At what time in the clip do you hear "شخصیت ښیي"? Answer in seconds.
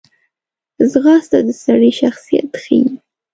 2.01-2.81